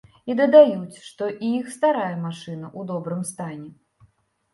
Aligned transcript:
І 0.33 0.35
дадаюць, 0.37 1.01
што 1.09 1.27
і 1.47 1.51
іх 1.57 1.69
старая 1.75 2.15
машына 2.23 2.65
ў 2.79 2.91
добрым 2.93 3.21
стане. 3.33 3.69